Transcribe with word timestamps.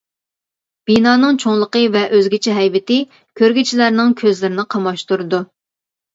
بىنانىڭ 0.89 1.37
چوڭلۇقى 1.43 1.83
ۋە 1.97 2.01
ئۆزگىچە 2.15 2.57
ھەيۋىتى 2.61 2.99
كۆرگۈچىلەرنىڭ 3.43 4.19
كۆزلىرىنى 4.25 4.69
قاماشتۇرىدۇ. 4.75 5.45